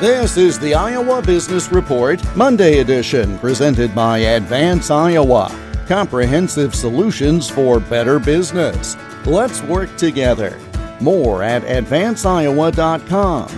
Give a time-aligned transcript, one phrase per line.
[0.00, 5.54] This is the Iowa Business Report, Monday edition, presented by Advance Iowa.
[5.86, 8.96] Comprehensive solutions for better business.
[9.26, 10.58] Let's work together.
[11.02, 13.48] More at advanceiowa.com.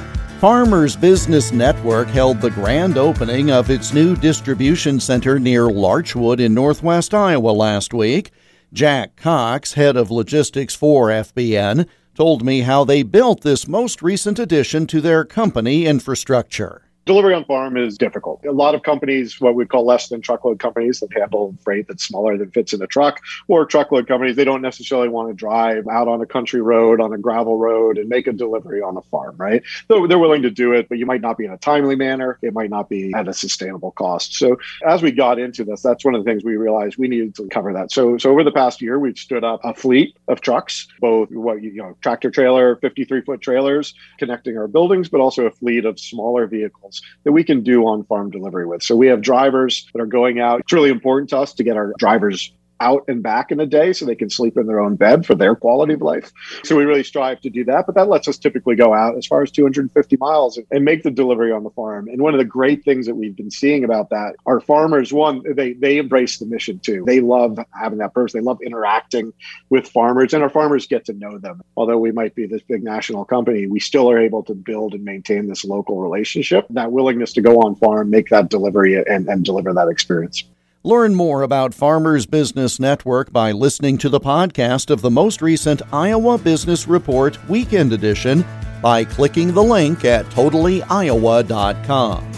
[0.41, 6.55] Farmers Business Network held the grand opening of its new distribution center near Larchwood in
[6.55, 8.33] northwest Iowa last week.
[8.73, 14.39] Jack Cox, head of logistics for FBN, told me how they built this most recent
[14.39, 16.83] addition to their company infrastructure.
[17.05, 18.45] Delivery on farm is difficult.
[18.45, 22.05] A lot of companies, what we call less than truckload companies that handle freight that's
[22.05, 25.89] smaller than fits in a truck, or truckload companies, they don't necessarily want to drive
[25.89, 29.03] out on a country road, on a gravel road, and make a delivery on a
[29.03, 29.65] farm, right?
[29.89, 32.39] So they're willing to do it, but you might not be in a timely manner.
[32.41, 34.35] It might not be at a sustainable cost.
[34.35, 37.35] So as we got into this, that's one of the things we realized we needed
[37.37, 37.91] to cover that.
[37.91, 41.63] So so over the past year, we've stood up a fleet of trucks, both what
[41.63, 45.99] you know, tractor trailer, 53 foot trailers connecting our buildings, but also a fleet of
[45.99, 46.92] smaller vehicles
[47.25, 48.83] that we can do on farm delivery with.
[48.83, 50.61] So we have drivers that are going out.
[50.61, 53.93] It's really important to us to get our drivers out and back in a day
[53.93, 56.33] so they can sleep in their own bed for their quality of life.
[56.65, 57.87] So we really strive to do that.
[57.87, 61.11] But that lets us typically go out as far as 250 miles and make the
[61.11, 62.09] delivery on the farm.
[62.09, 65.43] And one of the great things that we've been seeing about that, are farmers, one,
[65.55, 67.05] they they embrace the mission too.
[67.07, 68.41] They love having that person.
[68.41, 69.33] They love interacting
[69.71, 71.63] with farmers and our farmers get to know them.
[71.77, 75.05] Although we might be this big national company, we still are able to build and
[75.05, 79.45] maintain this local relationship, that willingness to go on farm, make that delivery and, and
[79.45, 80.45] deliver that experience.
[80.85, 85.81] Learn more about Farmers Business Network by listening to the podcast of the most recent
[85.93, 88.45] Iowa Business Report Weekend Edition
[88.83, 92.33] by clicking the link at totallyiowa.com.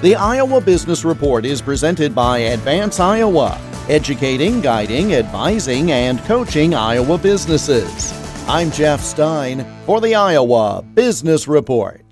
[0.00, 7.16] The Iowa Business Report is presented by Advance Iowa, educating, guiding, advising, and coaching Iowa
[7.16, 8.12] businesses.
[8.48, 12.03] I'm Jeff Stein for the Iowa Business Report.